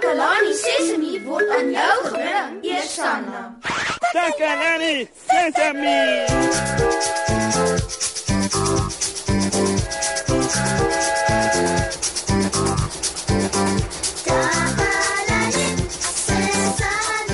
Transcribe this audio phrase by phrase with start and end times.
[0.00, 3.40] Takalani Sesemi word aan jou gebring, Eersanna.
[4.12, 6.24] Takalani Sesame.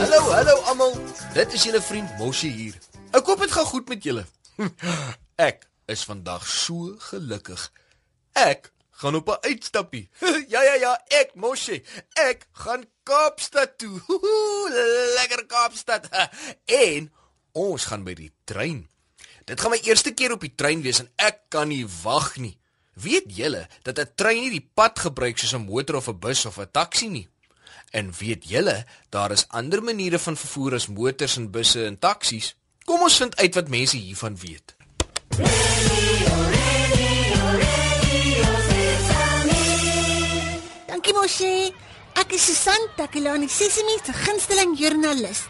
[0.00, 0.96] Hallo, hallo almal.
[1.34, 2.80] Dit is julle vriend Moshi hier.
[3.12, 4.24] Ek hoop dit gaan goed met julle.
[5.50, 7.68] Ek is vandag so gelukkig.
[8.32, 8.72] Ek
[9.04, 10.08] gaan op 'n uitstappie.
[10.54, 11.82] Ja ja ja, ek Moshi.
[12.12, 14.00] Ek gaan Kaapstad toe.
[15.18, 16.08] Lekker Kaapstad.
[16.90, 17.12] En
[17.52, 18.88] ons gaan by die trein.
[19.44, 22.58] Dit gaan my eerste keer op die trein wees en ek kan nie wag nie.
[22.94, 26.46] Weet julle dat 'n trein nie die pad gebruik soos 'n motor of 'n bus
[26.46, 27.28] of 'n taxi nie?
[27.90, 32.56] En weet julle, daar is ander maniere van vervoer as motors en busse en taksies.
[32.84, 34.74] Kom ons vind uit wat mense hiervan weet.
[35.28, 36.53] Dankie
[42.34, 45.44] is Susan Takelani Sesimi se gunsteling joernalis.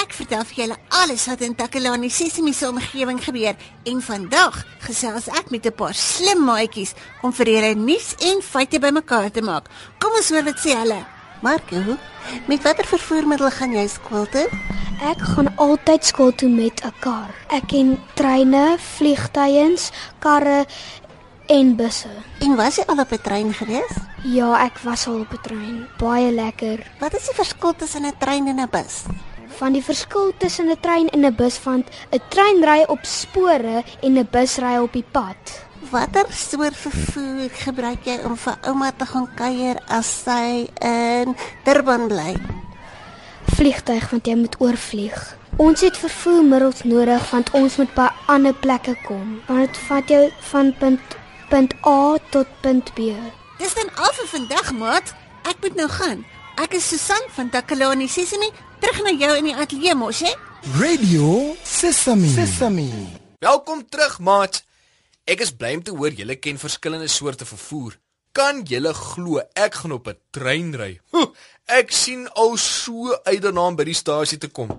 [0.00, 3.58] Ek vertel vir julle alles wat in Takelani Sesimi se omgewing gebeur
[3.90, 8.80] en vandag gesels ek met 'n paar slim maatjies om vir julle nuus en feite
[8.80, 9.68] bymekaar te maak.
[10.00, 11.04] Kom ons hoor wat sê hulle.
[11.42, 11.96] Marco,
[12.48, 14.48] met watter vervoermiddel gaan jy skool toe?
[15.00, 17.30] Ek gaan altyd skool toe met 'n kar.
[17.48, 20.66] Ek ken treine, vliegtuiens, karre
[21.50, 22.08] en busse.
[22.38, 23.94] En was jy al op 'n trein gewees?
[24.22, 25.86] Ja, ek was al op 'n trein.
[25.98, 26.78] Baie lekker.
[26.98, 29.02] Wat is die verskil tussen 'n trein en 'n bus?
[29.58, 33.82] Van die verskil tussen 'n trein en 'n bus vind 'n trein ry op spore
[34.00, 35.66] en 'n bus ry op die pad.
[35.90, 42.06] Watter soort vervoer gebruik jy om vir ouma te gaan kuier as sy in Durban
[42.06, 42.36] bly?
[43.44, 45.36] Vliegtyg want jy moet oorvlieg.
[45.56, 49.40] Ons het vervoermiddels nodig want ons moet by ander plekke kom.
[49.46, 51.00] Want dit vat jou van punt
[51.50, 53.10] punt A tot punt B.
[53.58, 55.10] Dis dan al vir vandag, maat.
[55.50, 56.22] Ek moet nou gaan.
[56.62, 60.30] Ek is Susan van Takalani Sesimi, terug na jou in die ateljee mos, hè?
[60.78, 62.30] Radio Sesame.
[62.30, 62.86] Sesame.
[63.42, 64.60] Welkom terug, maat.
[65.26, 67.98] Ek is bly om te hoor julle ken verskillende soorte vervoer.
[68.36, 71.00] Kan julle glo ek gaan op 'n trein ry?
[71.10, 71.34] Huh,
[71.66, 74.70] ek sien al so uit daarna om by die stasie te kom.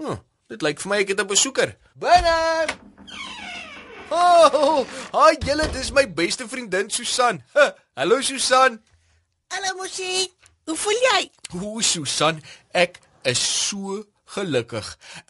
[0.00, 0.16] Huh,
[0.48, 1.76] dit lyk vir my ek het 'n besoeker.
[1.94, 2.66] Binne.
[4.10, 7.42] Oh, hi julle, dis my beste vriendin Susan.
[7.54, 8.78] Huh, hallo Susan.
[9.52, 10.28] Hallo Moshi.
[10.66, 11.22] Hoe voel jy?
[11.58, 12.40] Hoe Susan,
[12.74, 14.02] ek is so
[14.34, 14.86] gelukkig.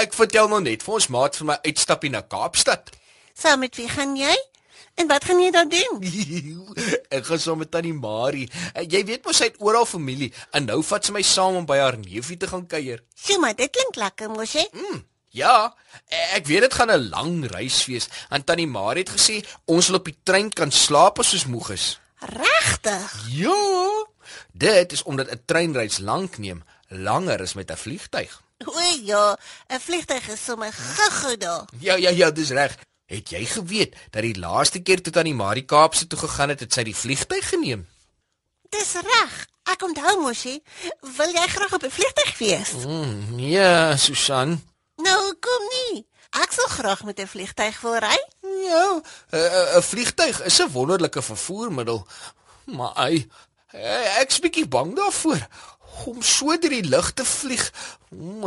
[0.00, 2.92] Ek vertel nou net vir ons maat van my uitstappie na Kaapstad.
[3.36, 4.34] Saam met wie gaan jy?
[4.96, 5.98] En wat gaan jy daar doen?
[7.16, 8.46] ek gaan saam met tannie Marie.
[8.72, 11.66] Eh, Jy weet mos sy het oral familie en nou vat sy my saam om
[11.68, 13.02] by haar neefie te gaan kuier.
[13.12, 14.64] Sjoe, maar dit klink lekker mos, hè?
[15.36, 15.74] Ja,
[16.32, 18.08] ek weet dit gaan 'n lang reis wees.
[18.28, 21.70] En tannie Marie het gesê ons sal op die trein kan slaap as ons moeg
[21.70, 22.00] is.
[22.20, 23.12] Regtig?
[23.28, 24.06] Ja.
[24.52, 28.42] Dit is omdat 'n treinreis lank neem, langer as met 'n vliegtyg.
[28.64, 29.36] O ja,
[29.68, 31.64] 'n vliegtuig is sommer gou-gou daar.
[31.78, 32.76] Ja, ja, ja, dis reg.
[33.06, 36.72] Het jy geweet dat die laaste keer toe tannie Marie Kaapse toe gegaan het, het
[36.72, 37.86] sy die vliegtyg geneem?
[38.68, 39.46] Dis reg.
[39.62, 40.62] Ek onthou Moshi.
[41.00, 42.72] Wil jy graag op 'n vliegtuig wees?
[42.72, 44.62] Mm, ja, Susan.
[44.96, 46.06] Nou, kom nie.
[46.36, 48.18] Ek sal graag met 'n vliegtuig wil ry.
[48.66, 49.00] Ja,
[49.32, 52.06] 'n 'n vliegtyg is 'n wonderlike vervoermiddel,
[52.64, 53.28] maar ai,
[53.72, 55.46] eh, ek's bietjie bang daarvoor
[56.06, 57.72] om so deur die lug te vlieg.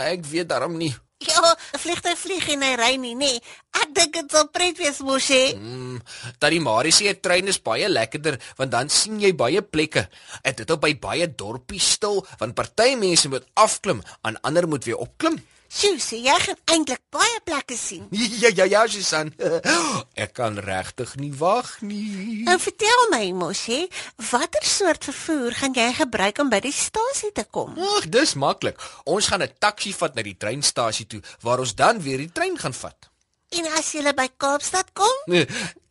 [0.00, 0.96] Ek weet daarom nie.
[1.18, 3.40] Ja, 'n vliegtuig vlieg en hy ry nie, nê.
[3.70, 5.54] Ek dink dit sal pret wees, Moshi.
[5.54, 6.00] Mm,
[6.38, 10.08] Tannie Marie sê 'n trein is baie lekkerder want dan sien jy baie plekke.
[10.42, 14.96] Dit op by baie dorpies stil want party mense moet afklim, en ander moet weer
[14.96, 15.46] opklim.
[15.68, 18.06] Sjoe, so jy gaan eintlik baie plekke sien.
[18.42, 19.32] Ja ja ja, Susan.
[20.24, 22.44] Ek kan regtig nie wag nie.
[22.46, 23.86] Nou vertel my, Moshi,
[24.30, 27.74] watter soort vervoer gaan jy gebruik om by die stasie te kom?
[27.96, 28.80] Ag, dis maklik.
[29.04, 32.58] Ons gaan 'n taxi vat na die treinstasie toe waar ons dan weer die trein
[32.58, 33.10] gaan vat.
[33.50, 35.16] En as jy by Kaapstad kom?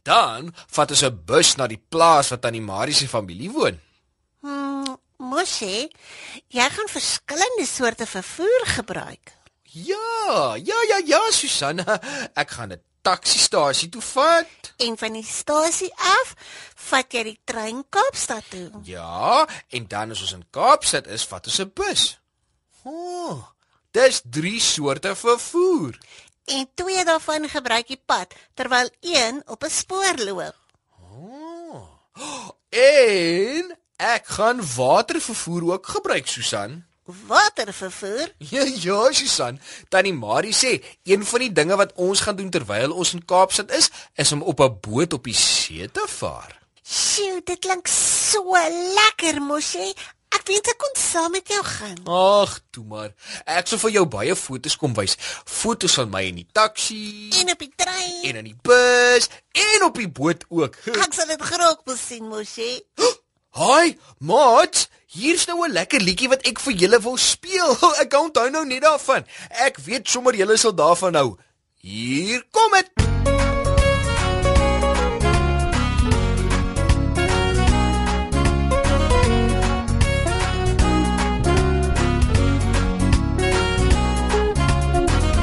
[0.03, 3.79] Dan vat ons 'n bus na die plaas wat aan die Marie se familie woon.
[4.41, 5.89] Hmm, Moshi,
[6.47, 9.33] jy gaan verskillende soorte vervoer gebruik.
[9.75, 11.99] Ja, ja ja ja, Susanna.
[12.33, 14.73] Ek gaan 'n taxistasie toe vat.
[14.77, 16.33] En van die stasie af
[16.75, 18.69] vat jy die trein Kaapstad toe.
[18.83, 22.19] Ja, en dan as ons in Kaapstad is, vat ons 'n bus.
[22.83, 23.43] O, oh,
[23.91, 25.97] dis drie soorte vervoer.
[26.45, 30.55] En twee daarvan gebruik die pad terwyl een op 'n spoor loop.
[32.69, 36.85] En ek gaan watervervoer ook gebruik, Susan.
[37.05, 38.33] Watervervoer?
[38.37, 39.59] Ja, ja, Susan.
[39.89, 43.71] Tannie Marie sê een van die dinge wat ons gaan doen terwyl ons in Kaapstad
[43.71, 46.59] is, is om op 'n boot op die see te vaar.
[46.83, 48.43] Sjoe, dit klink so
[48.95, 49.93] lekker, Moshi.
[50.35, 51.97] Ek wens ek kon saam met jou gaan.
[52.07, 53.13] Ag, toe maar.
[53.45, 55.15] Ek sal vir jou baie foto's kom wys.
[55.45, 58.23] Foto's van my in die taxi En op die trein.
[58.23, 60.75] en in die bus en op die boot ook.
[60.85, 62.83] Ek sal dit graag wil sien, mosie.
[63.55, 67.71] Haai, maat, hier's nou 'n lekker liedjie wat ek vir julle wil speel.
[68.03, 69.23] Ek onthou nou net daarvan.
[69.63, 71.37] Ek weet sommer julle sal daarvan hou.
[71.79, 72.91] Hier kom dit.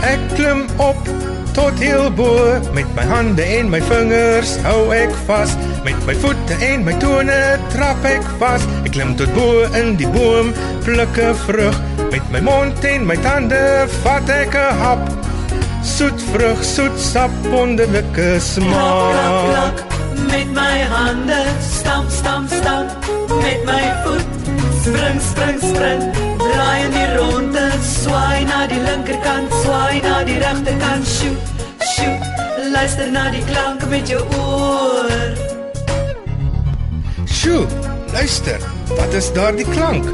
[0.04, 1.00] Ek klim op
[1.56, 6.54] tot heel bo met my hande en my vingers hou ek vas met my voete
[6.62, 7.38] en my tone
[7.72, 9.46] trap ek vas ek klim tot bo
[9.78, 10.52] in die boom
[10.86, 11.76] pluk 'n vrug.
[12.12, 13.62] Met my mond en my tande
[14.02, 15.02] vat ek 'n hap.
[15.82, 19.78] Soet vrug soet sap wonderlike Klak, klak, smaak klak,
[20.30, 21.42] met my hande.
[21.60, 22.90] Stamp, stamp, stamp,
[23.42, 24.28] met my voet.
[24.82, 26.02] Spring, spring, spring,
[26.38, 31.36] draai in die ronde, swaai na die linkerkant, swaai na die regterkant, sjoe,
[31.94, 32.18] sjoe,
[32.74, 35.61] luister na die klank met jou oor.
[37.42, 37.66] Sjoe,
[38.12, 40.04] luister, wat is daardie klank?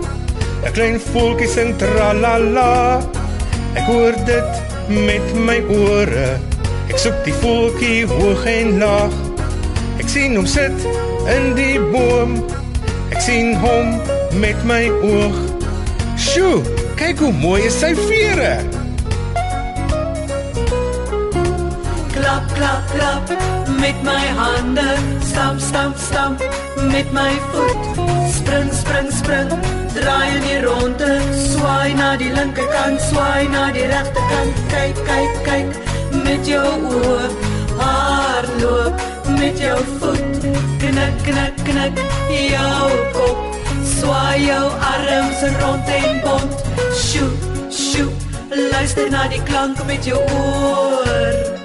[0.64, 3.04] 'n Klein voeltjie sing tralala.
[3.76, 4.52] Ek hoor dit
[4.88, 6.30] met my ore.
[6.88, 9.12] Ek soek die voeltjie hoog en laag.
[10.00, 10.88] Ek sien hom sit
[11.34, 12.32] in die boom.
[13.12, 14.00] Ek sien hom
[14.40, 15.36] met my oog.
[16.16, 16.64] Sjoe,
[16.96, 18.56] kyk hoe mooi is sy vere.
[22.16, 23.36] Klap, klap, klap,
[23.78, 24.88] met my hande.
[25.20, 26.38] Stamp, stamp, stamp,
[26.92, 27.82] met my voet.
[28.30, 29.48] Spring, spring, spring,
[29.94, 35.78] draai in die ronde, swaai na die linkerkant, swaai na die regterkant, kyk, kyk, kyk,
[36.24, 37.28] met jou oë,
[37.80, 39.04] hardloop
[39.40, 40.48] met jou voet,
[40.84, 43.60] knik, knik, knik, jou kop,
[43.98, 44.64] swaai jou
[44.94, 46.66] arms rond en bont,
[47.04, 47.30] sjoe,
[47.82, 48.10] sjoe,
[48.72, 51.57] luister na die klank met jou oor.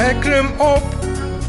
[0.00, 0.82] Ek klim op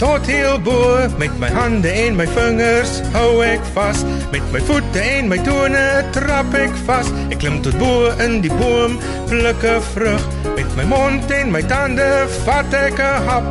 [0.01, 4.01] tot heel bo met my hande en my vingers hou ek vas
[4.33, 5.83] met my voete en my tone
[6.15, 8.98] trap ek vas ek klim tot bo in die boom
[9.30, 10.24] pluk 'n vrug.
[10.57, 12.09] Met my mond en my tande
[12.45, 13.48] vat ek 'n hap.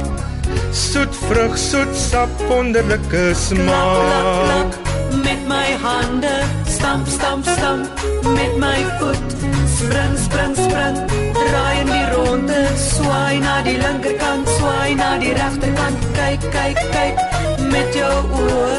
[0.72, 4.44] Soet vrug soet sap wonderlike smaak.
[4.44, 4.72] Klak,
[5.24, 6.36] met my hande.
[6.66, 7.88] Stamp, stamp, stamp,
[8.36, 9.26] met my voet.
[9.78, 10.96] Spring, spring, spring,
[11.50, 17.22] draai in die ronde, swaai na die linkerkant, swaai na die regterkant, kyk, kyk, kyk,
[17.72, 18.78] met jou oë,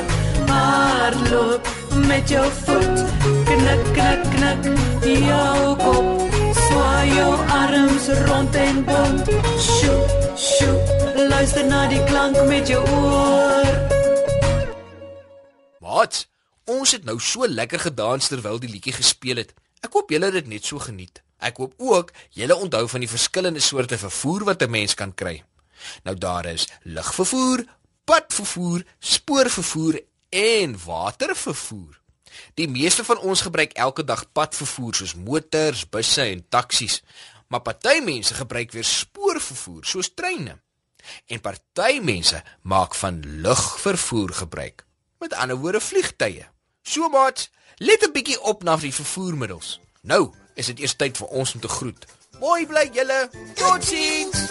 [0.52, 1.70] hardloop
[2.08, 3.04] met jou voet,
[3.50, 4.70] knik, knik, knik,
[5.04, 9.32] jou kop, swaai jou arms rond en bont,
[9.68, 9.98] sjoe,
[10.40, 10.76] sjoe,
[11.32, 13.72] luister na die klank met jou oor.
[15.82, 16.24] Maat,
[16.72, 19.52] ons het nou so lekker gedans terwyl die liedjie gespeel het.
[19.82, 21.24] Ek hoop julle het dit net so geniet.
[21.42, 25.44] Ek hoop ook julle onthou van die verskillende soorte vervoer wat 'n mens kan kry.
[26.04, 27.66] Nou daar is lugvervoer,
[28.06, 32.00] padvervoer, spoorvervoer en watervervoer.
[32.54, 37.02] Die meeste van ons gebruik elke dag padvervoer soos motors, busse en taksies,
[37.48, 40.60] maar party mense gebruik weer spoorvervoer soos treine.
[41.28, 44.86] En party mense maak van lugvervoer gebruik.
[45.20, 46.48] Met ander woorde vliegtye.
[46.84, 49.80] So maat, let 'n bietjie op na die vervoermiddels.
[50.02, 52.06] Nou is dit eers tyd vir ons om te groet.
[52.42, 53.20] Mooi bly julle.
[53.58, 54.46] Totsiens.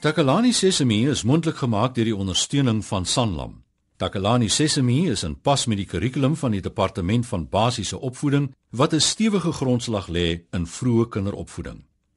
[0.00, 3.56] Takalani Sesemi is mondelik gemaak deur die ondersteuning van Sanlam.
[3.96, 8.94] Takalani Sesemi is in pas met die kurrikulum van die Departement van Basiese Opvoeding wat
[8.94, 11.84] 'n stewige grondslag lê in vroeë kinderopvoeding.